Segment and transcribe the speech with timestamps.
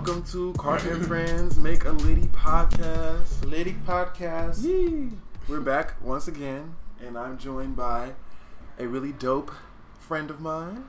[0.00, 3.44] Welcome to Carton Friends Make a Liddy podcast.
[3.44, 4.64] Liddy Podcast.
[4.64, 5.10] Yee!
[5.46, 6.74] We're back once again,
[7.06, 8.14] and I'm joined by
[8.78, 9.50] a really dope
[9.98, 10.84] friend of mine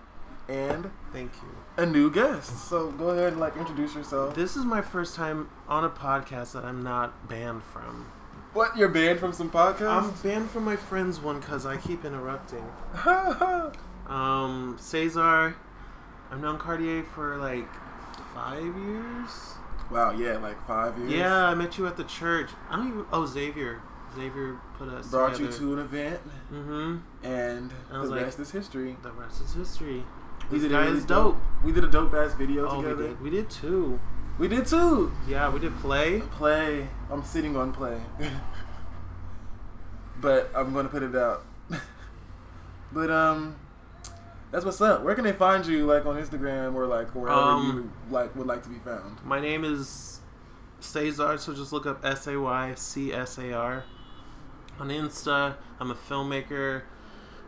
[0.47, 1.49] and Thank you.
[1.75, 2.69] a new guest.
[2.69, 4.33] So go ahead and like introduce yourself.
[4.33, 8.09] This is my first time on a podcast that I'm not banned from.
[8.53, 8.77] What?
[8.77, 10.03] You're banned from some podcasts?
[10.03, 12.65] I'm banned from my friend's one because I keep interrupting.
[14.07, 15.55] Um, Cesar,
[16.31, 17.67] I've known Cartier for like
[18.33, 19.31] five years.
[19.91, 21.11] wow, yeah, like five years.
[21.11, 22.49] Yeah, I met you at the church.
[22.69, 23.05] I don't even.
[23.11, 23.81] Oh, Xavier.
[24.15, 25.07] Xavier put us.
[25.07, 26.19] Brought you to an event,
[26.51, 26.97] Mm-hmm.
[27.25, 28.97] and was the like- rest is history.
[29.03, 30.03] The rest is history.
[30.49, 31.37] We This did a guy really is dope.
[31.63, 33.07] We did a dope ass video Oh, we together.
[33.09, 33.21] did.
[33.21, 33.99] We did too.
[34.37, 35.11] We did too.
[35.27, 36.21] Yeah, we did play.
[36.31, 36.87] Play.
[37.09, 38.01] I'm sitting on play.
[40.19, 41.45] but I'm gonna put it out.
[42.91, 43.55] but um
[44.51, 45.03] that's what's up.
[45.03, 48.47] Where can they find you like on Instagram or like wherever Um, you like would
[48.47, 49.23] like to be found?
[49.23, 50.19] My name is
[50.79, 53.83] Cesar, so just look up S A Y C S A R
[54.79, 55.55] on Insta.
[55.79, 56.83] I'm a filmmaker.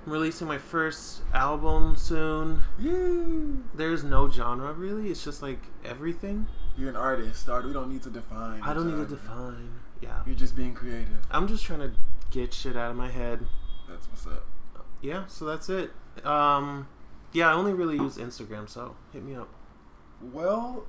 [0.05, 2.61] I'm releasing my first album soon.
[2.77, 5.09] You There's no genre really.
[5.09, 6.47] It's just like everything.
[6.77, 7.47] You're an artist.
[7.49, 8.61] Art we don't need to define.
[8.61, 9.79] I don't need to define.
[10.01, 10.21] Yeah.
[10.25, 11.25] You're just being creative.
[11.31, 11.91] I'm just trying to
[12.31, 13.45] get shit out of my head.
[13.87, 14.45] That's what's up.
[15.01, 15.91] Yeah, so that's it.
[16.23, 16.87] Um
[17.31, 19.49] yeah, I only really use Instagram, so hit me up.
[20.21, 20.85] Well,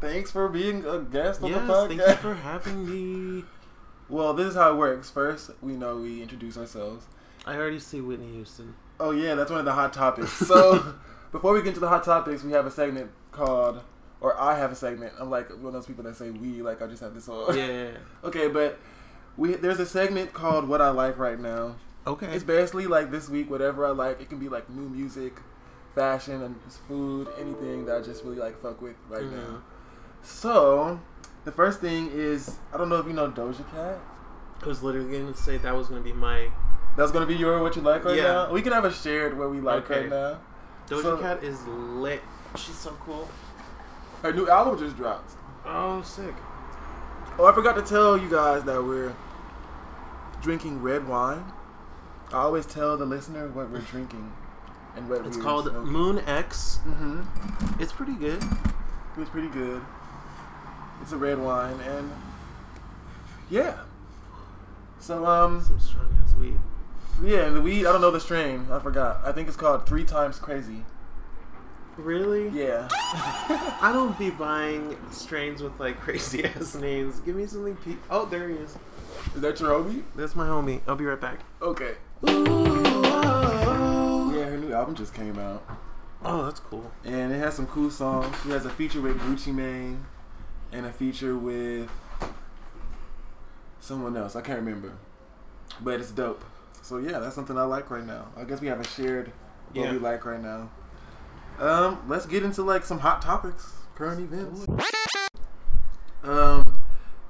[0.00, 1.88] thanks for being a guest on Yes, the podcast.
[1.88, 2.88] thank you for having
[3.38, 3.44] me.
[4.08, 5.10] well, this is how it works.
[5.10, 7.06] First, we know we introduce ourselves.
[7.44, 8.74] I already see Whitney Houston.
[9.00, 10.32] Oh yeah, that's one of the hot topics.
[10.46, 10.94] So
[11.32, 13.82] before we get into the hot topics, we have a segment called,
[14.20, 15.12] or I have a segment.
[15.18, 17.56] I'm like one of those people that say we, like I just have this on.
[17.56, 17.90] Yeah.
[18.24, 18.78] okay, but
[19.36, 21.76] we there's a segment called What I Like Right Now.
[22.08, 22.26] Okay.
[22.34, 24.20] It's basically like this week, whatever I like.
[24.20, 25.34] It can be like new music,
[25.94, 26.56] fashion, and
[26.88, 29.32] food, anything that I just really like fuck with right Mhm.
[29.32, 29.62] now.
[30.22, 31.00] So
[31.44, 33.98] the first thing is I don't know if you know Doja Cat.
[34.62, 36.50] I was literally going to say that was going to be my
[36.96, 38.32] That's gonna be your what you like right Yeah.
[38.32, 38.50] now.
[38.50, 40.00] We can have a shared what we like Okay.
[40.00, 40.38] right now.
[40.88, 42.20] Doja So- Cat is lit.
[42.56, 43.28] She's so cool.
[44.22, 45.30] Her new album just dropped.
[45.64, 46.34] Oh, sick.
[47.38, 49.12] Oh, I forgot to tell you guys that we're
[50.42, 51.44] drinking red wine.
[52.32, 54.32] I always tell the listener what we're drinking
[54.96, 55.90] and what It's we're It's called smoking.
[55.92, 56.78] Moon X.
[56.86, 57.82] Mm-hmm.
[57.82, 58.42] It's pretty good.
[59.16, 59.82] It's pretty good.
[61.02, 62.10] It's a red wine, and
[63.50, 63.78] yeah.
[65.00, 66.58] So um, Some strong ass weed.
[67.22, 67.86] yeah, the weed.
[67.86, 68.66] I don't know the strain.
[68.70, 69.20] I forgot.
[69.24, 70.84] I think it's called Three Times Crazy.
[71.96, 72.48] Really?
[72.50, 72.88] Yeah.
[72.92, 77.20] I don't be buying strains with like crazy ass names.
[77.20, 77.76] Give me something.
[77.76, 78.76] Pe- oh, there he is.
[79.34, 80.02] Is that your homie?
[80.14, 80.80] That's my homie.
[80.86, 81.40] I'll be right back.
[81.62, 81.94] Okay.
[82.26, 82.34] Yeah,
[84.44, 85.62] her new album just came out.
[86.24, 86.90] Oh, that's cool.
[87.04, 88.34] and it has some cool songs.
[88.42, 90.04] She has a feature with Gucci Mane
[90.72, 91.88] and a feature with
[93.80, 94.34] someone else.
[94.34, 94.92] I can't remember,
[95.80, 96.44] but it's dope.
[96.82, 98.26] So yeah, that's something I like right now.
[98.36, 99.30] I guess we have a shared
[99.72, 99.92] what Yeah.
[99.92, 100.70] we like right now.
[101.60, 104.66] Um, let's get into like some hot topics, current events.
[106.24, 106.62] Um,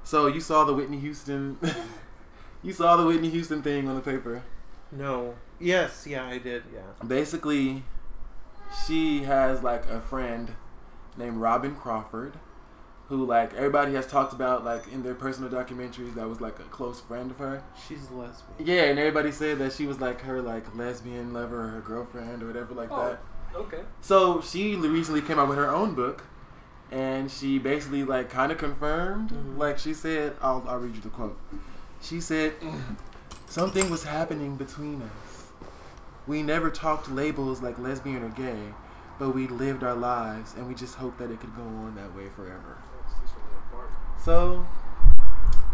[0.03, 1.57] so you saw the Whitney Houston,
[2.63, 4.41] you saw the Whitney Houston thing on the paper.
[4.91, 5.35] No.
[5.59, 6.05] Yes.
[6.07, 6.63] Yeah, I did.
[6.73, 6.81] Yeah.
[7.07, 7.83] basically
[8.87, 10.51] she has like a friend
[11.17, 12.33] named Robyn Crawford
[13.07, 16.63] who like everybody has talked about like in their personal documentaries that was like a
[16.63, 17.63] close friend of her.
[17.87, 18.53] She's lesbian.
[18.59, 22.43] Yeah, and everybody said that she was like her like lesbian lover or her girlfriend
[22.43, 23.09] or whatever like Oh.
[23.09, 23.19] that.
[23.55, 23.79] Okay.
[24.01, 26.23] So she recently came out with her own book
[26.91, 29.57] and she basically like kind of confirmed Mhm.
[29.57, 31.37] like she said I'll I'll read you the quote.
[32.01, 32.53] She said
[33.49, 35.51] something was happening between us.
[36.27, 38.73] We never talked labels like lesbian or gay,
[39.17, 42.15] but we lived our lives and we just hoped that it could go on that
[42.15, 42.77] way forever.
[44.23, 44.65] So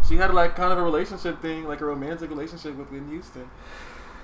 [0.08, 3.50] she had like kind of a relationship thing, like a romantic relationship with Whitney Houston.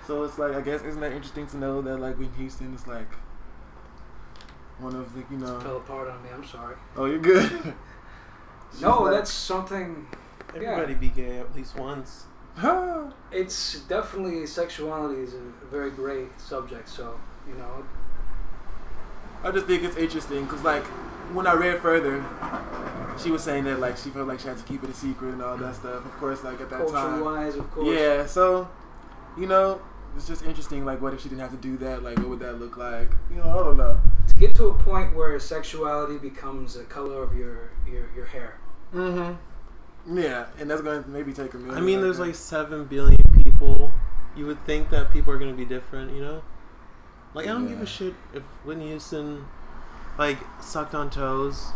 [0.07, 2.87] So it's like I guess isn't that interesting to know that like Whitney Houston is
[2.87, 3.13] like
[4.79, 6.31] one of the you know Fell apart on me.
[6.33, 6.77] I'm sorry.
[6.97, 7.75] Oh you're good.
[8.81, 10.07] No, like- that's something.
[10.55, 12.27] Everybody be gay at least once.
[13.33, 15.41] It's definitely sexuality is a
[15.71, 16.87] very great subject.
[16.87, 17.19] So
[17.49, 17.85] you know,
[19.45, 20.85] I just think it's interesting because, like,
[21.33, 22.25] when I read further,
[23.23, 25.33] she was saying that like she felt like she had to keep it a secret
[25.33, 26.05] and all that stuff.
[26.05, 27.99] Of course, like at that culture time, wise, of course.
[27.99, 28.27] yeah.
[28.27, 28.69] So,
[29.37, 29.81] you know,
[30.17, 30.85] it's just interesting.
[30.85, 32.03] Like, what if she didn't have to do that?
[32.03, 33.11] Like, what would that look like?
[33.31, 33.99] You know, I don't know.
[34.29, 38.59] To get to a point where sexuality becomes the color of your your, your hair.
[38.95, 39.35] Mm-hmm.
[40.11, 41.77] Yeah, and that's gonna maybe take a minute.
[41.77, 42.27] I mean, there's that.
[42.27, 43.93] like seven billion people.
[44.37, 46.43] You would think that people are gonna be different, you know?
[47.35, 49.47] Like I don't give a shit if Whitney Houston
[50.19, 51.67] like sucked on toes.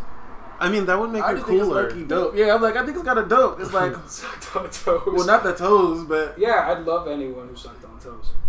[0.59, 1.91] I mean, that would make I it just think it's cooler.
[2.07, 2.35] dope.
[2.35, 3.61] Yeah, I'm like, I think it's kind of dope.
[3.61, 5.03] It's like, sucked on toes.
[5.07, 8.31] well, not the toes, but Yeah, I'd love anyone who sucked on toes.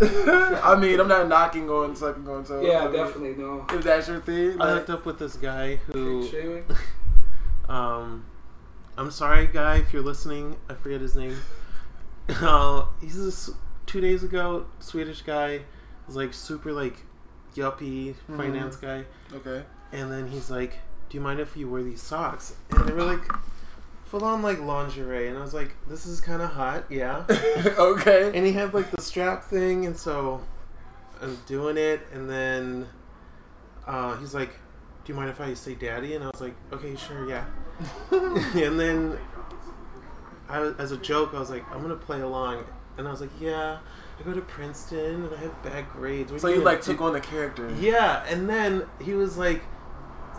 [0.64, 2.64] I mean, I'm not knocking on sucking on toes.
[2.66, 3.66] Yeah, I mean, definitely no.
[3.70, 6.26] If that's your thing, I hooked up with this guy who,
[7.68, 8.24] um,
[8.98, 10.56] I'm sorry, guy, if you're listening.
[10.68, 11.36] I forget his name.
[12.28, 13.48] Uh, he's this
[13.86, 15.60] two days ago Swedish guy.
[16.06, 17.06] He's like super like
[17.54, 18.36] yuppie Mhm.
[18.36, 19.04] finance guy,
[19.34, 19.64] okay.
[19.92, 23.04] and then he's like, "Do you mind if you wear these socks?" And they were
[23.04, 23.20] like
[24.04, 27.24] full on like lingerie, and I was like, "This is kind of hot, yeah."
[27.78, 28.30] okay.
[28.34, 30.42] and he had like the strap thing, and so
[31.22, 32.88] I'm doing it, and then
[33.86, 34.50] uh, he's like,
[35.04, 37.44] "Do you mind if I say daddy?" And I was like, "Okay, sure, yeah."
[38.10, 39.18] and then
[40.48, 42.64] I, as a joke, I was like, "I'm gonna play along,"
[42.96, 43.78] and I was like, "Yeah,
[44.18, 47.12] I go to Princeton and I have bad grades." What so you like took on
[47.12, 47.70] the character.
[47.78, 49.62] Yeah, and then he was like,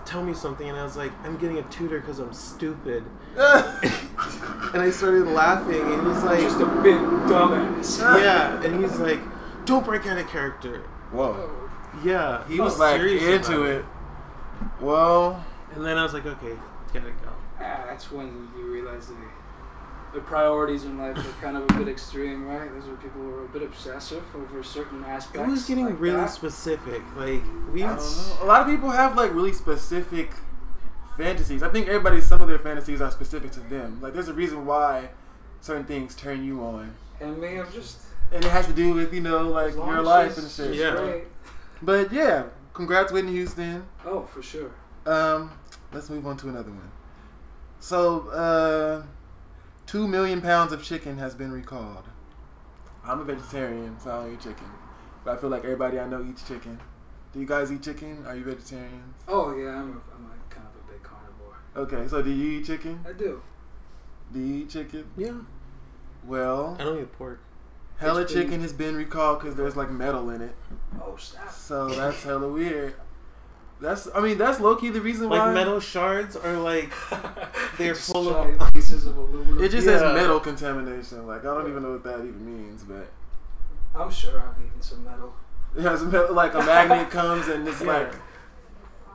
[0.06, 3.04] "Tell me something," and I was like, "I'm getting a tutor because I'm stupid,"
[3.38, 6.98] and I started laughing, and he's like, Just a big
[7.30, 8.00] dumbass.
[8.22, 9.20] yeah, and he's like,
[9.66, 10.82] "Don't break out of character."
[11.12, 11.50] Whoa.
[12.04, 13.86] Yeah, he was like serious into about it.
[14.82, 16.56] Well, And then I was like, "Okay,
[16.94, 19.16] gotta go." Ah, that's when you realize the,
[20.14, 22.72] the priorities in life are kind of a bit extreme, right?
[22.74, 25.48] Those are people who are a bit obsessive over certain aspects.
[25.48, 26.32] It was getting like really that.
[26.32, 27.02] specific.
[27.16, 27.42] Like
[27.72, 28.38] we, I don't know.
[28.42, 30.32] A lot of people have like really specific
[31.18, 31.62] fantasies.
[31.62, 34.00] I think everybody, some of their fantasies are specific to them.
[34.02, 35.10] Like, there's a reason why
[35.62, 38.00] certain things turn you on, And me, I'm just
[38.32, 40.50] and it has to do with you know like as long your as life and
[40.50, 40.76] shit.
[40.76, 40.96] Yeah.
[40.96, 41.24] great.
[41.82, 43.86] But yeah, congrats Whitney Houston.
[44.06, 44.72] Oh, for sure.
[45.06, 45.52] Um,
[45.92, 46.92] let's move on to another one.
[47.80, 49.04] So, uh,
[49.86, 52.04] two million pounds of chicken has been recalled.
[53.06, 54.66] I'm a vegetarian, so I don't eat chicken.
[55.24, 56.80] But I feel like everybody I know eats chicken.
[57.34, 58.26] Do you guys eat chicken?
[58.28, 59.18] Are you vegetarians?
[59.28, 61.58] Oh yeah, I'm a, I'm a kind of a big carnivore.
[61.76, 63.00] Okay, so do you eat chicken?
[63.08, 63.42] I do.
[64.34, 65.06] Do you eat chicken?
[65.18, 65.34] yeah,
[66.26, 67.40] Well, I don't eat pork.
[67.98, 70.56] hella chicken has been recalled because there's like metal in it.
[71.02, 71.52] Oh snap!
[71.52, 72.96] So that's hella weird.
[73.82, 75.38] That's, I mean, that's low key the reason why.
[75.46, 76.92] Like metal shards are like
[77.78, 79.64] They're full of- giant pieces of aluminum.
[79.64, 80.00] It just Yeah.
[80.00, 81.26] says metal contamination.
[81.26, 83.08] Like I don't even know what that even means, but
[83.96, 85.34] I'm sure I've eaten some metal.
[85.78, 87.88] it has metal, like a magnet comes and it's Yeah.
[88.00, 88.14] like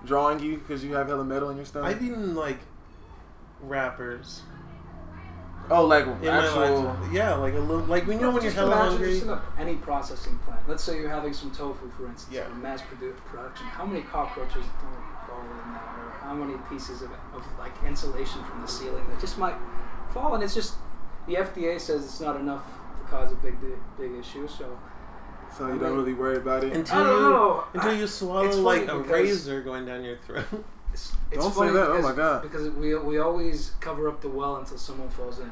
[0.06, 1.90] drawing you because you have hella metal in your stomach.
[1.94, 2.58] I've eaten like
[3.60, 4.42] wrappers
[5.70, 6.82] oh, like in actual.
[6.82, 7.12] life.
[7.12, 9.10] Yeah, like a little, like when you know when you're Just hella imagine hungry.
[9.12, 10.60] just in a, any processing plant.
[10.68, 12.50] Let's say you're having some tofu, for instance, Yeah.
[12.50, 13.66] in mass produ- production.
[13.66, 18.42] How many cockroaches don't fall in that, or how many pieces of, of like insulation
[18.44, 19.56] from the ceiling that just might
[20.12, 20.34] fall?
[20.34, 20.74] And it's just
[21.26, 23.56] the FDA says it's not enough to cause a big
[23.98, 24.46] big issue.
[24.48, 24.78] So
[25.56, 26.72] So you don't really worry about it.
[26.72, 27.64] Until I don't you know.
[27.74, 30.44] until I- you swallow it's like a razor going down your throat.
[30.94, 31.90] It's, it's Don't say that.
[31.90, 32.42] Oh my God.
[32.42, 35.50] Because we, we always cover up the well until someone falls in.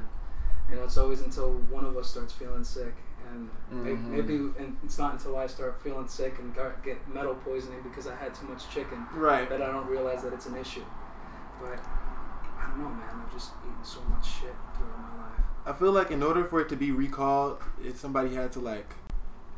[0.70, 2.94] You know, it's always until one of us starts feeling sick,
[3.30, 4.04] and Mhm.
[4.10, 8.06] maybe and it's not until I start feeling sick and gar- get metal poisoning because
[8.06, 9.48] I had too much chicken Right.
[9.48, 10.84] that I don't realize that it's an issue.
[11.60, 11.78] But
[12.60, 13.22] I don't know, man.
[13.26, 15.40] I've just eaten so much shit throughout my life.
[15.66, 18.94] I feel like in order for it to be recalled, if somebody had to like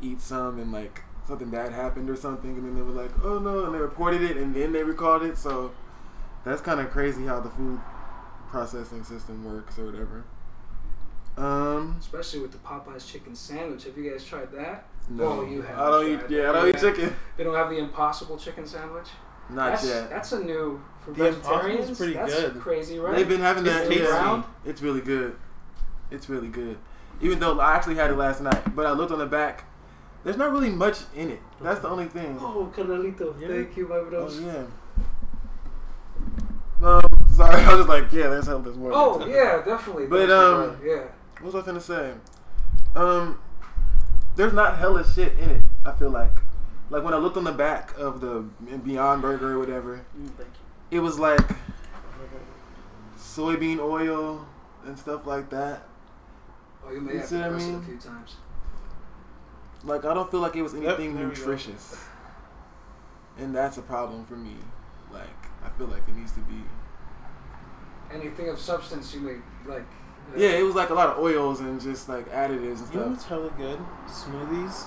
[0.00, 3.38] eat some and like something bad happened or something, and then they were like, "Oh
[3.38, 5.36] no," and they reported it, and then they recalled it.
[5.38, 5.72] So
[6.44, 7.80] that's kind of crazy how the food
[8.48, 10.24] processing system works or whatever.
[11.36, 13.84] Um, Especially with the Popeyes chicken sandwich.
[13.84, 14.84] Have you guys tried that?
[15.08, 16.18] no, Oh, you haven't I don't eat.
[16.20, 16.48] tried Yeah.
[16.48, 16.80] I don't eat Yeah.
[16.80, 17.16] chicken.
[17.36, 19.08] They don't have the Impossible chicken sandwich.
[19.50, 20.10] Not that's, yet.
[20.10, 21.98] That's a new for The Impossible's vegetarians.
[21.98, 22.60] pretty that's good.
[22.60, 23.16] Crazy, right?
[23.16, 23.88] They've been having It's that.
[23.88, 24.04] tasty.
[24.04, 25.36] Yeah, it's really good.
[26.12, 26.78] It's really good.
[27.20, 29.64] Even though I actually had it last night, but I looked on the back.
[30.24, 31.40] There's not really much in it.
[31.60, 32.38] That's the only thing.
[32.40, 33.48] Oh, Carnalito, Yeah.
[33.48, 34.26] thank you, my brother.
[34.30, 34.64] Oh yeah.
[36.86, 37.02] Um,
[37.32, 38.90] sorry, I was just like, yeah, there's hell, there's more.
[38.94, 40.06] Oh yeah, definitely.
[40.06, 40.78] But, Thank um, brother.
[40.84, 41.02] yeah.
[41.42, 42.14] What was I gonna say?
[42.94, 43.38] Um,
[44.36, 45.64] there's not hella shit in it.
[45.84, 46.32] I feel like,
[46.90, 48.44] like when I looked on the back of the
[48.82, 50.48] Beyond Burger or whatever, Mm, thank
[50.90, 51.40] it was like
[53.18, 54.46] soybean oil
[54.86, 55.82] and stuff like that.
[56.86, 58.36] Oh, you may You have see to what I press it a few times.
[59.84, 61.40] Like I don't feel like it was anything there we go.
[61.40, 61.96] nutritious,
[63.38, 64.56] and that's a problem for me.
[65.12, 65.28] Like
[65.64, 66.62] I feel like it needs to be.
[68.12, 69.36] Anything of substance you may
[69.70, 69.82] like.
[69.82, 73.00] uh, Yeah, it was like a lot of oils and just like additives and You
[73.00, 73.08] know stuff.
[73.10, 73.78] what's hella good?
[74.06, 74.84] Smoothies.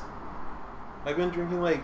[1.06, 1.84] I've been drinking like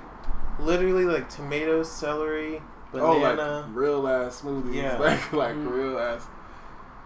[0.60, 2.62] literally like tomato, celery,
[2.93, 4.74] Oh, banana, like real ass smoothies.
[4.75, 4.98] Yeah.
[5.00, 5.72] Like like Mm.
[5.72, 6.25] real ass.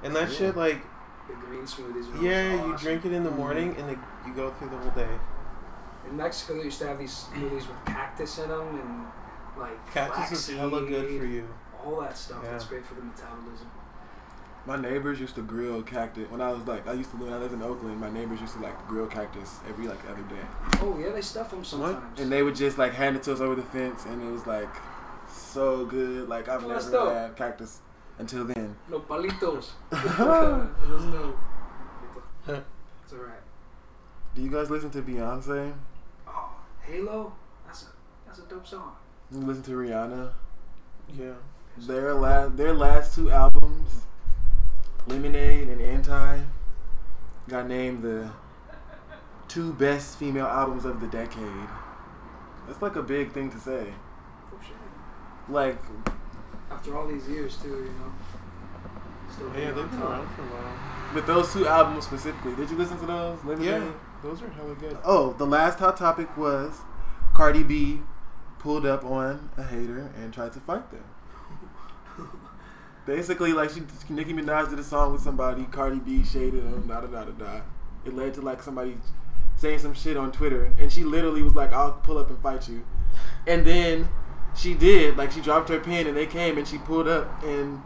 [0.04, 0.36] and that Yeah.
[0.38, 0.82] shit like
[1.28, 2.14] The green smoothies.
[2.14, 3.38] Are yeah, always you drink it in the Mm.
[3.38, 5.10] morning and it, you go through the whole day.
[6.10, 9.06] In Mexico, they used to have these smoothies with cactus in them and
[9.62, 11.48] like Cactus is hella good for you.
[11.84, 12.40] all that stuff.
[12.44, 12.52] Yeah.
[12.52, 13.70] That's great for the metabolism.
[14.66, 17.32] My neighbors used to grill cactus when I was like I used to live.
[17.34, 18.00] I lived in Oakland.
[18.00, 20.42] My neighbors used to like grill cactus every like other day,
[20.82, 22.20] Oh yeah, they stuff them sometimes.
[22.20, 24.46] and they would just like hand it to us over the fence, and it was
[24.46, 24.70] like
[25.34, 26.28] so good.
[26.30, 27.14] Like I've Oh, that's never dope.
[27.14, 27.80] had cactus
[28.20, 28.76] until then.
[28.90, 29.70] nopalitos.
[29.92, 30.10] That's.
[33.04, 33.40] It's alright.
[34.36, 35.74] Do you guys listen to Beyonce?
[36.88, 37.34] Halo.
[37.66, 37.86] That's a
[38.26, 38.94] that's a dope song.
[39.32, 40.32] You listen to Rihanna?
[41.18, 41.34] Yeah.
[41.78, 44.02] Their last their last two albums,
[45.08, 46.40] Lemonade and Anti,
[47.48, 48.30] got named the
[49.48, 51.68] two best female albums of the decade.
[52.68, 53.88] That's like a big thing to say.
[54.50, 54.76] For sure.
[55.50, 55.78] Like
[56.72, 58.12] After all these years too, you know.
[59.32, 61.16] Still Yeah, they've on been around for a while.
[61.16, 62.56] with those two albums specifically.
[62.56, 63.44] Did you listen to those?
[63.46, 63.66] Lemonade?
[63.84, 63.92] Yeah,
[64.24, 64.98] those are hella good.
[65.04, 66.82] Oh, the last hot topic was
[67.34, 68.02] Cardi B
[68.60, 71.04] pulled up on a hater and tried to fight them.
[73.06, 77.02] Basically, like she Nicki Minaj did a song with somebody, Cardi B shaded him, da
[77.02, 77.62] da da da da.
[78.06, 78.98] It led to like somebody
[79.56, 82.68] saying some shit on Twitter, and she literally was like, "I'll pull up and fight
[82.68, 82.86] you,"
[83.46, 84.10] and then
[84.56, 85.18] she did.
[85.18, 87.82] Like she dropped her pen, and they came, and she pulled up, and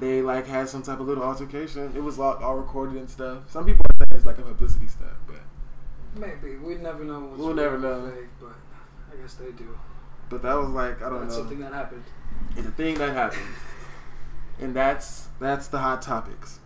[0.00, 1.92] they like had some type of little altercation.
[1.96, 3.50] It was all, all recorded and stuff.
[3.50, 5.36] Some people say it's like a publicity stunt, but
[6.16, 7.20] Maybe we never know.
[7.20, 8.10] What's We'll never know.
[8.10, 8.54] Fake, but
[9.12, 9.76] I guess they do.
[10.28, 11.40] but that was like I don't That's know.
[11.40, 12.04] something that happened.
[12.56, 13.42] It's a thing that happened,
[14.60, 16.60] and that's that's the hot topics.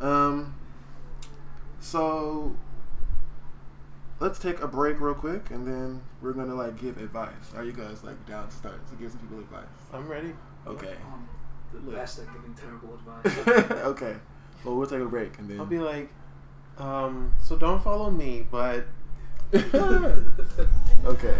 [0.00, 0.54] Um.
[1.80, 2.54] So
[4.20, 7.32] let's take a break real quick, and then we're gonna like give advice.
[7.56, 9.64] Are you guys like down to start to give some people advice?
[9.92, 10.34] I'm ready.
[10.66, 10.94] Okay.
[11.12, 11.39] Um, the
[11.72, 11.94] Look.
[11.94, 13.70] best at giving terrible advice.
[13.84, 14.16] okay.
[14.64, 15.60] Well, we'll take a break, and then.
[15.60, 16.10] I'll be like,
[16.78, 18.86] um, so don't follow me, but
[19.54, 21.36] okay.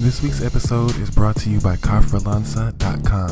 [0.00, 3.30] This week's episode is brought to you by Kafralansa.com,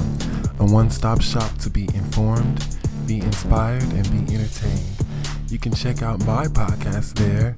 [0.60, 2.66] a one stop shop to be informed,
[3.06, 4.98] be inspired, and be entertained.
[5.48, 7.56] You can check out my podcast there,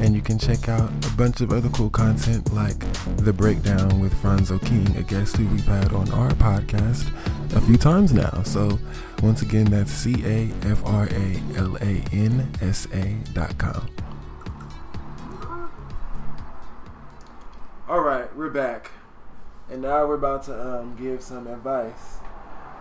[0.00, 2.78] and you can check out a bunch of other cool content like
[3.16, 7.10] The Breakdown with Franzo King, a guest who we've had on our podcast
[7.56, 8.42] a few times now.
[8.44, 8.78] So,
[9.22, 13.88] once again, that's C A F R A L A N S A.com.
[17.88, 18.90] All right, we're back,
[19.68, 22.21] and now we're about to um, give some advice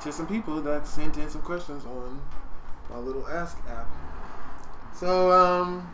[0.01, 2.22] to some people that sent in some questions on
[2.89, 3.88] my little Ask app.
[4.93, 5.93] So, um,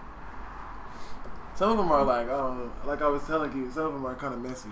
[1.56, 4.16] some of them are like, um, like I was telling you, some of them are
[4.16, 4.70] kind of messy,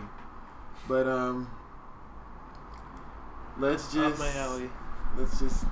[0.88, 1.50] but um,
[3.58, 4.70] let's just my alley.
[5.18, 5.66] let's just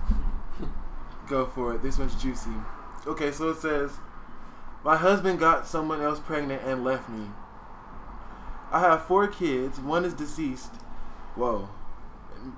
[1.28, 1.82] go for it.
[1.82, 2.52] This one's juicy.
[3.06, 3.92] Okay, so it says,
[4.84, 7.28] My husband got someone else pregnant and left me.
[8.72, 9.80] I have four kids.
[9.80, 10.74] One is deceased.
[11.36, 11.70] Whoa.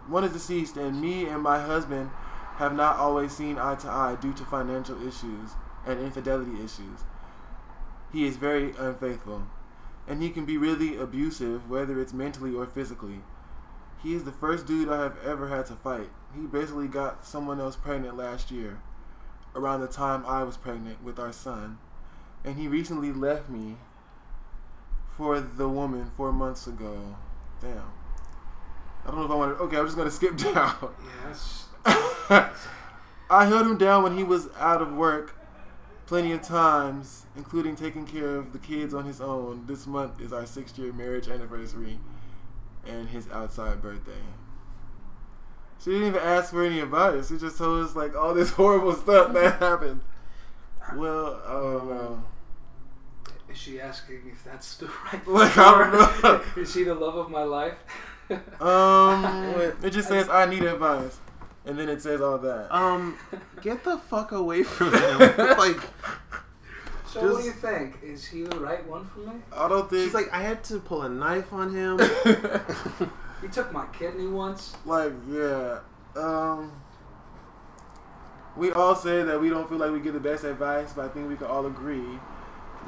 [0.08, 2.12] One is deceased, and me and my husband
[2.58, 5.52] have not always seen eye to eye due to financial issues
[5.86, 7.04] and infidelity issues.
[8.12, 9.44] He is very unfaithful,
[10.08, 13.22] and he can be really abusive, whether it's mentally or physically.
[14.02, 16.10] He is the first dude I have ever had to fight.
[16.34, 18.80] He basically got someone else pregnant last year,
[19.56, 21.78] around the time I was pregnant with our son,
[22.44, 23.78] and he recently left me
[25.18, 27.16] for the woman four months ago.
[27.62, 28.05] Damn.
[29.06, 29.64] I don't know if I want to.
[29.66, 30.76] Okay, I'm just gonna skip down.
[31.86, 32.50] yeah,
[33.30, 35.36] I held him down when he was out of work
[36.08, 39.66] plenty of times, including taking care of the kids on his own.
[39.68, 42.00] This month is our six year marriage anniversary
[42.86, 44.12] and his outside birthday.
[45.84, 47.30] She didn't even ask for any advice.
[47.30, 50.02] She just told us like all this horrible stuff that happened.
[50.96, 52.24] Well, I don't know.
[53.52, 55.28] is she asking if that's the right?
[55.28, 56.62] Like, I don't know.
[56.62, 57.76] is she the love of my life?
[58.60, 59.26] Um,
[59.84, 61.20] it just says I need advice,
[61.66, 62.74] and then it says all that.
[62.76, 63.18] Um,
[63.62, 65.20] get the fuck away from him.
[65.58, 65.78] like,
[67.08, 67.98] so what do you think?
[68.04, 69.34] Is he the right one for me?
[69.56, 70.04] I don't think.
[70.06, 72.00] she's like, I had to pull a knife on him.
[73.42, 74.76] He took my kidney once.
[74.86, 75.80] like yeah
[76.16, 76.72] um
[78.56, 81.08] we all say that we don't feel like we get the best advice but i
[81.10, 82.18] think we can all agree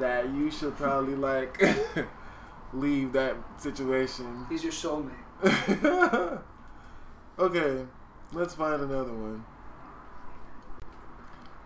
[0.00, 1.62] that you should probably like
[2.72, 5.12] leave that situation He's your soulmate.
[7.38, 7.86] okay
[8.32, 9.44] let's find another one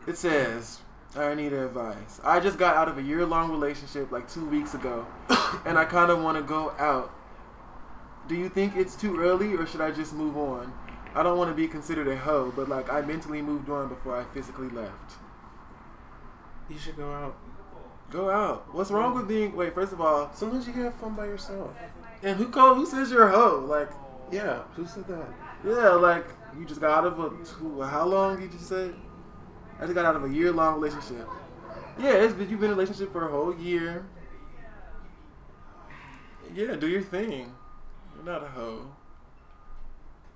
[0.06, 0.80] it says
[1.14, 2.20] I need advice.
[2.24, 5.06] I just got out of a year long relationship like two weeks ago,
[5.66, 7.12] and I kind of want to go out
[8.28, 10.72] Do you think it's too early, or should I just move on?
[11.14, 14.18] I don't want to be considered a hoe, but like I mentally moved on before
[14.18, 15.12] I physically left.
[16.70, 17.36] You should go out.
[18.10, 18.72] Go out.
[18.74, 19.54] What's wrong with being?
[19.54, 21.70] Wait, first of all, Sometimes you can have fun by yourself.
[22.22, 22.76] And who called?
[22.78, 23.64] Who says you're a hoe?
[23.68, 23.90] Like,
[24.30, 25.26] Yeah, who said that?
[25.66, 26.24] yeah, like
[26.58, 28.90] you just got out of a two, how long did you say?
[29.78, 31.26] I just got out of a year long relationship.
[31.98, 34.04] Yeah, it's been, you've been in a relationship for a whole year.
[36.54, 37.52] Yeah, do your thing.
[38.14, 38.86] You're not a hoe.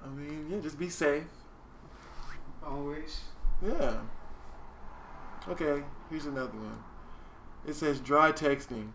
[0.05, 1.25] I mean, yeah, just be safe.
[2.67, 3.21] Always.
[3.65, 3.99] Yeah.
[5.49, 6.83] Okay, here's another one.
[7.67, 8.89] It says dry texting.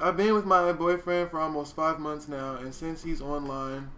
[0.00, 3.90] I've been with my boyfriend for almost five months now, and since he's online,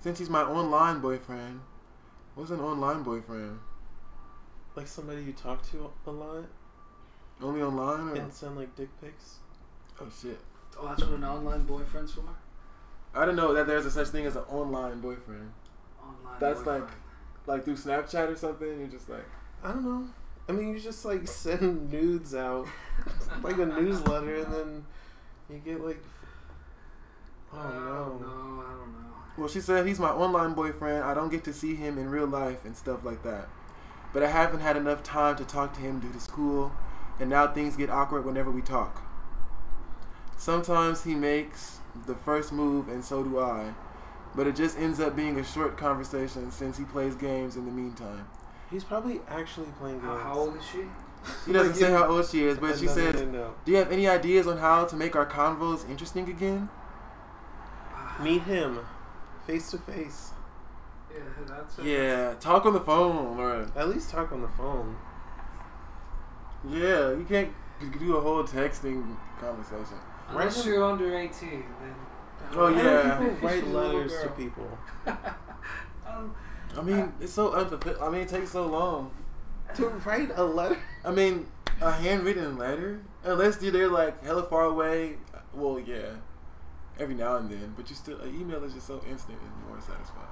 [0.00, 1.60] since he's my online boyfriend,
[2.34, 3.58] what's an online boyfriend?
[4.74, 6.46] Like somebody you talk to a lot
[7.42, 8.14] Only online or?
[8.14, 9.36] and send like dick pics.
[10.00, 10.40] Oh shit!
[10.80, 12.22] Oh, that's what an online boyfriend's for.
[13.14, 15.52] I didn't know that there's a such thing as an online boyfriend.
[16.00, 16.40] Online.
[16.40, 16.84] That's boyfriend.
[17.46, 18.78] Like through Snapchat or something.
[18.78, 19.26] You're just like,
[19.62, 20.08] I don't know.
[20.48, 22.66] I mean, you just like send nudes out,
[23.42, 24.84] like a newsletter, and then
[25.52, 26.02] you get like.
[27.52, 28.62] Oh I don't uh, no.
[28.62, 29.08] I don't know.
[29.36, 31.04] well, she said he's my online boyfriend.
[31.04, 33.48] I don't get to see him in real life and stuff like that.
[34.12, 36.72] But I haven't had enough time to talk to him due to school,
[37.20, 39.02] and now things get awkward whenever we talk.
[40.36, 43.74] Sometimes he makes the first move, and so do I.
[44.34, 47.70] But it just ends up being a short conversation since he plays games in the
[47.70, 48.26] meantime.
[48.70, 50.08] He's probably actually playing games.
[50.08, 50.80] How, how old is she?
[51.44, 53.54] She doesn't Like, say how old she is, but she No, no, says, no, no.
[53.64, 56.68] Do you have any ideas on how to make our convos interesting again?
[58.20, 58.80] Meet him,
[59.46, 60.30] face to face.
[61.12, 61.78] Yeah, that's.
[61.78, 64.96] Yeah, talk on the phone or At least talk on the phone.
[66.68, 67.52] yeah, you can't
[67.98, 69.98] do a whole texting conversation.
[70.28, 70.66] Unless Right.
[70.66, 71.94] you're under 18, then.
[72.54, 73.28] Oh, yeah.
[73.40, 74.78] write letters to people.
[76.06, 76.34] um,
[76.76, 77.98] I mean, it's so unfulfilled.
[78.00, 79.10] I mean, it takes so long.
[79.76, 80.78] To write a letter.
[81.04, 81.46] I mean,
[81.80, 85.16] a handwritten letter, unless you're there like hella far away.
[85.54, 86.16] Well, yeah,
[86.98, 89.80] every now and then, but you still an email is just so instant and more
[89.80, 90.26] satisfying.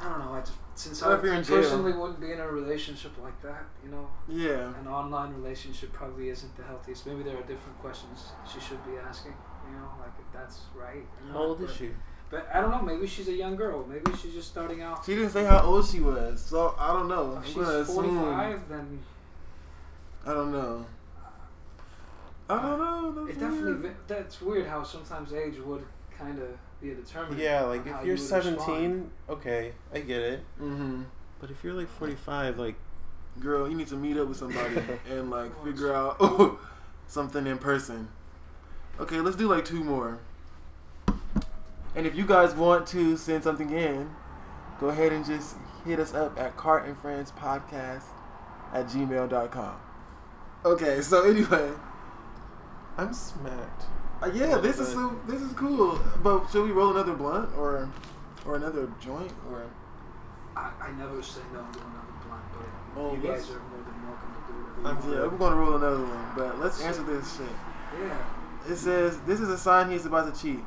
[0.00, 0.32] I don't know.
[0.34, 1.56] I just since What I if jail?
[1.60, 6.28] personally wouldn't be in a relationship like that, you know, Yeah, an online relationship probably
[6.30, 7.06] isn't the healthiest.
[7.06, 9.34] Maybe there are different questions she should be asking,
[9.70, 11.04] you know, like if that's right.
[11.32, 11.90] How old is she?
[12.34, 12.82] But I don't know.
[12.82, 13.86] Maybe she's a young girl.
[13.88, 15.04] Maybe she's just starting out.
[15.06, 17.32] she didn't say how old she was, so I don't know.
[17.32, 18.18] If I'm she's gonna assume.
[18.18, 18.98] 45, then
[20.26, 20.86] I don't know.
[22.50, 23.26] I don't know.
[23.26, 23.96] it definitely weird.
[24.08, 25.86] that's weird how sometimes age would
[26.18, 26.48] kind of
[26.82, 27.40] be a determinant.
[27.40, 29.10] Yeah, like if you you're would 17, respond.
[29.30, 30.40] okay, I get it.
[30.60, 31.02] Mm-hmm.
[31.40, 32.74] But if you're like 45, like
[33.40, 36.58] Girl, you need to meet up with somebody and like figure out
[37.06, 38.08] something in person.
[38.98, 40.18] Okay, let's do like two more.
[41.96, 44.10] And if you guys want to send something in,
[44.80, 48.04] go ahead and just hit us up at Cart and Friends Podcast
[48.72, 49.76] at gmail.com.
[50.64, 51.70] Okay, so anyway,
[52.96, 53.84] I'm smacked.
[54.22, 56.00] uh, yeah, this is so, this is cool.
[56.22, 57.90] But should we roll another blunt or
[58.46, 59.64] or another joint or?
[60.56, 64.08] I, I never say no to another blunt, but Oh, you guys are more than
[64.08, 66.32] welcome to do I'm whatever you Yeah, we're gonna roll another one.
[66.36, 67.46] But let's answer this shit.
[68.00, 68.72] Yeah.
[68.72, 70.60] It says, This is a sign he's about to cheat.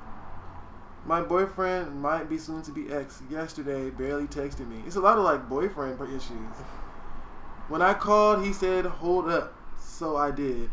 [1.08, 4.84] My boyfriend might be soon to be ex yesterday barely texted me.
[4.86, 6.58] It's a lot of like boyfriend issues.
[7.70, 9.54] When I called, he said, Hold up.
[9.80, 10.70] So I did.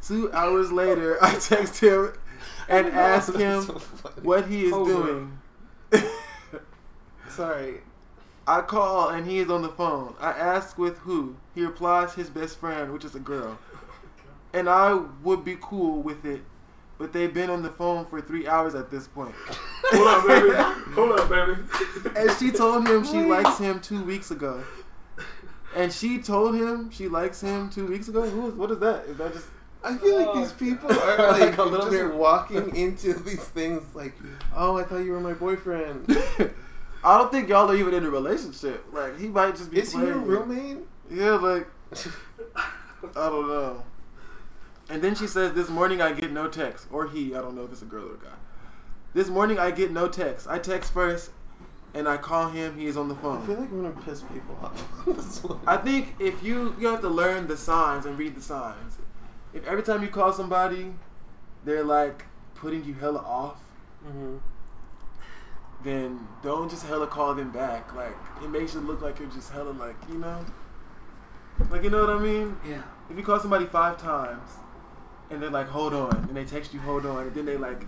[0.00, 2.12] Two hours later, I text him
[2.68, 3.62] and ask him
[4.22, 5.38] what he is Hold doing.
[7.28, 7.80] Sorry.
[8.46, 10.14] I call and he is on the phone.
[10.20, 11.34] I ask with who.
[11.56, 13.58] He replies his best friend, which is a girl.
[14.52, 16.42] And I would be cool with it,
[17.02, 19.34] but they've been on the phone for three hours at this point.
[19.86, 20.54] Hold up, baby.
[20.94, 21.60] Hold up, baby.
[22.16, 24.62] And she told him she likes him two weeks ago.
[25.74, 28.22] And she told him she likes him two weeks ago.
[28.22, 28.54] Who is?
[28.54, 29.04] What is that?
[29.06, 29.46] Is that just?
[29.82, 33.42] I feel like Oh, these people are like a little just bit- walking into these
[33.42, 34.14] things like,
[34.54, 36.06] oh, I thought you were my boyfriend.
[37.04, 38.84] I don't think y'all are even in a relationship.
[38.92, 39.80] Like he might just be.
[39.80, 40.78] Is he your roommate?
[41.10, 41.66] Yeah, like
[43.16, 43.82] I don't know.
[44.92, 47.34] And then she says, "This morning I get no text, or he.
[47.34, 48.36] I don't know if it's a girl or a guy.
[49.14, 50.46] This morning I get no text.
[50.46, 51.30] I text first,
[51.94, 52.76] and I call him.
[52.78, 53.42] He is on the phone.
[53.42, 55.66] I feel like I'm gonna piss people off.
[55.66, 58.98] I think if you you have to learn the signs and read the signs.
[59.54, 60.92] If every time you call somebody,
[61.64, 63.60] they're like putting you hella off,
[64.06, 64.40] Mhm.
[65.84, 67.94] then don't just hella call them back.
[67.94, 70.44] Like it makes you look like you're just hella like you know,
[71.70, 72.58] like you know what I mean.
[72.68, 72.82] Yeah.
[73.08, 74.50] If you call somebody five times
[75.32, 77.84] and they're like, hold on, and they text you, hold on, and then they like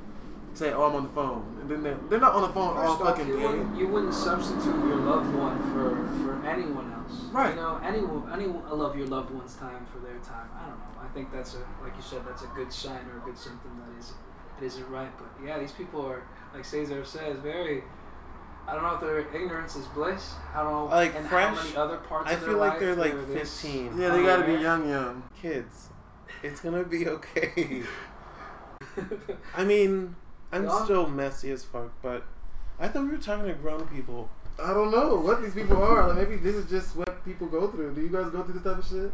[0.54, 2.92] say, "Oh, I'm on the phone," and then they're, they're not on the phone all
[2.92, 3.46] off, fucking you day.
[3.46, 7.24] wouldn't, you wouldn't substitute your loved one for, for anyone else.
[7.32, 7.50] Right.
[7.50, 10.48] You know, anyone, anyone, I love your loved one's time for their time.
[10.54, 10.84] I don't know.
[11.02, 13.82] I think that's a, like you said, that's a good sign or a good symptom
[13.84, 14.12] that is,
[14.60, 15.10] it isn't right.
[15.18, 16.22] But yeah, these people are,
[16.54, 17.82] like Cesar says, very.
[18.66, 20.34] I don't know if their ignorance is bliss.
[20.54, 20.84] I don't know.
[20.86, 23.12] Like, and fresh, how many other parts I of their feel like life they're like
[23.12, 23.98] they're this- 15.
[23.98, 25.22] Yeah, they Oh, gotta be young, young.
[25.42, 25.90] Kids,
[26.44, 27.82] it's gonna be okay.
[29.56, 30.14] I mean,
[30.52, 30.84] I'm Yeah.
[30.84, 32.22] still messy as fuck, but
[32.78, 34.28] I thought we were talking to grown people.
[34.62, 36.08] I don't know what these people are.
[36.08, 37.94] Like maybe this is just what people go through.
[37.94, 39.12] Do you guys go through this type of shit?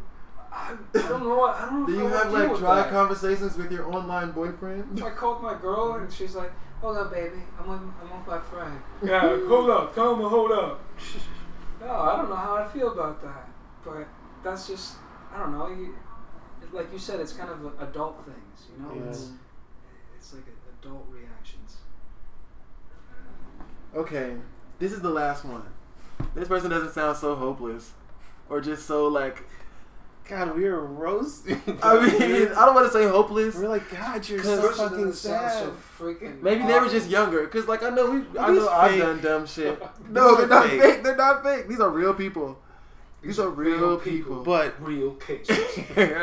[0.53, 1.45] I, I don't know.
[1.45, 1.87] I don't know.
[1.87, 2.91] Do you I have like dry that.
[2.91, 5.03] conversations with your online boyfriend?
[5.03, 8.39] I called my girl and she's like, "Hold up, baby, I'm with, I'm with my
[8.41, 9.95] friend." Yeah, hold up.
[9.95, 10.81] Tell him to hold up.
[11.81, 13.49] No, I don't know how I feel about that,
[13.83, 14.07] but
[14.45, 14.97] that's just
[15.35, 15.69] I don't know.
[15.69, 15.95] You,
[16.73, 18.95] like you said, it's kind of adult things, you know.
[18.95, 19.11] Yeah.
[19.11, 19.31] It's
[20.17, 20.45] it's like
[20.81, 21.79] adult reactions.
[23.95, 24.37] Okay,
[24.79, 25.65] this is the last one.
[26.35, 27.93] This person doesn't sound so hopeless,
[28.49, 29.45] or just so like.
[30.29, 31.61] God, we are roasting.
[31.83, 33.57] I mean, I don't want to say hopeless.
[33.57, 35.65] we're like, God, you're so fucking sad.
[35.65, 36.41] So freaking.
[36.43, 39.47] Maybe they were just younger, cause like I know we, I know I've done dumb
[39.47, 39.83] shit.
[40.09, 40.81] No, they're not fake.
[40.81, 41.03] fake.
[41.03, 41.67] They're not fake.
[41.67, 42.61] These are real people.
[43.23, 44.43] These are real people.
[44.43, 45.79] But real cases.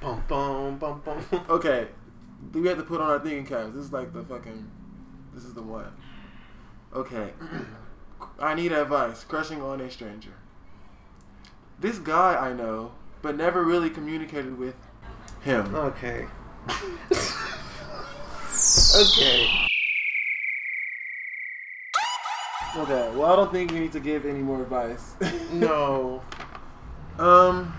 [0.00, 1.24] bum bum bum bum.
[1.48, 1.88] okay,
[2.52, 3.74] we have to put on our thinking caps?
[3.74, 4.70] This is like the fucking.
[5.34, 5.92] This is the one.
[6.94, 7.30] Okay,
[8.38, 9.24] I need advice.
[9.24, 10.34] Crushing on a stranger.
[11.80, 14.76] This guy I know, but never really communicated with
[15.42, 15.74] him.
[15.74, 16.26] Okay.
[18.96, 19.68] okay.
[22.74, 25.14] Okay, well I don't think we need to give any more advice.
[25.52, 26.22] No.
[27.18, 27.74] Um,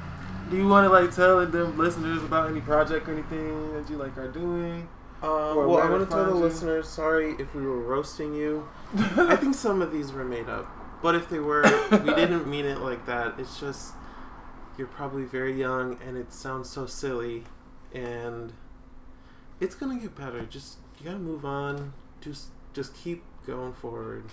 [0.52, 3.98] do you want to like tell them listeners about any project or anything that you
[3.98, 4.88] like are doing?
[5.24, 6.38] Um, well, I want to tell the you.
[6.38, 8.68] listeners, sorry if we were roasting you.
[9.18, 10.68] I think some of these were made up.
[11.02, 13.40] But if they were, we didn't mean it like that.
[13.40, 13.94] It's just,
[14.78, 17.46] you're probably very young and it sounds so silly.
[17.94, 18.54] And
[19.60, 20.46] it's going to get better.
[20.46, 21.94] Just, you got to move on.
[22.22, 24.26] Just, just keep going forward.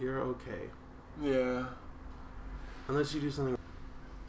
[0.00, 0.70] You're okay.
[1.20, 1.66] Yeah.
[2.88, 3.58] Unless you do something.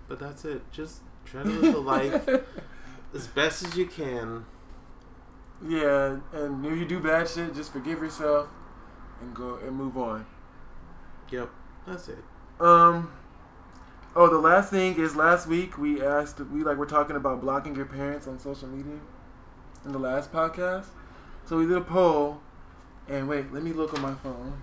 [0.08, 0.62] But that's it.
[0.71, 2.27] Just try to live the life
[3.13, 4.45] as best as you can.
[5.67, 8.47] Yeah, and if you do bad shit, just forgive yourself
[9.21, 10.25] and go and move on.
[11.32, 11.49] Yep.
[11.88, 12.23] That's it.
[12.60, 13.12] Um.
[14.15, 17.75] Oh, the last thing is last week we asked we like we're talking about blocking
[17.75, 18.99] your parents on social media
[19.86, 20.88] in the last podcast.
[21.45, 22.41] So we did a poll,
[23.08, 24.62] and wait, let me look on my phone.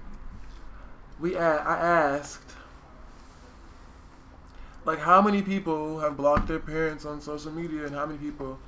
[1.21, 2.53] We a- I asked
[4.85, 8.59] like how many people have blocked their parents on social media, and how many people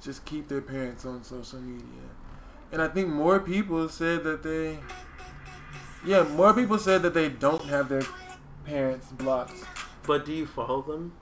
[0.00, 2.08] just keep their parents on social media.
[2.70, 4.78] And I think more people said that they
[6.04, 8.02] yeah, more people said that they don't have their
[8.66, 9.54] parents blocked
[10.06, 11.12] But do you follow them?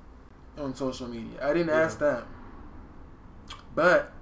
[0.59, 1.39] on social media.
[1.43, 2.25] I didn't ask that.
[3.75, 4.13] But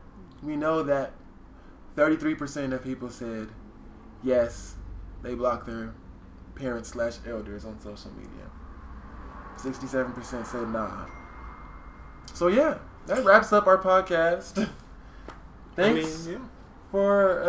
[0.45, 1.13] we know that
[1.97, 3.49] 33% of people said
[4.23, 4.77] yes,
[5.23, 5.93] they block their
[6.61, 8.51] parents slash elders on social media.
[9.57, 11.07] 67% said nah.
[12.33, 14.69] So yeah, that wraps up our podcast.
[15.77, 16.47] Thanks I mean, yeah.
[16.91, 17.43] for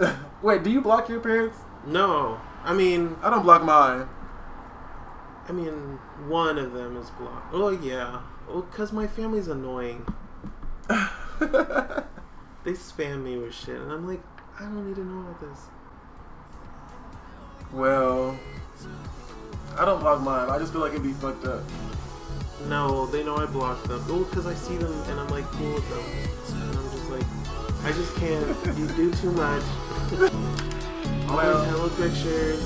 [0.00, 1.58] uh wait, do you block your parents?
[1.86, 4.08] No, I mean, I don't block mine.
[5.48, 5.98] I mean,
[6.28, 7.54] one of them is blocked.
[7.54, 10.06] Oh yeah, well, cause my family's annoying.
[12.62, 14.20] They spam me with shit, and I'm like,
[14.58, 15.60] I don't need to know all this.
[17.72, 18.38] Well,
[19.78, 20.50] I don't block mine.
[20.50, 21.62] I just feel like it'd be fucked up.
[22.68, 24.04] No, they know I blocked them.
[24.08, 27.84] Oh, cause I see them and I'm like cool with them, and I'm just like,
[27.84, 28.78] I just can't.
[28.78, 29.62] You do too much.
[31.30, 32.62] Always Well- hello pictures.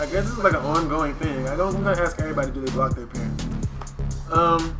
[0.00, 1.48] I guess this is like an ongoing thing.
[1.48, 1.74] I don't.
[1.74, 3.44] I'm gonna ask everybody do they block their parents.
[4.32, 4.76] Um,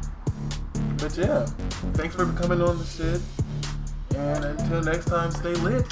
[0.99, 1.47] but yeah,
[1.95, 3.21] thanks for coming on the shit.
[4.17, 5.87] And until next time, stay lit.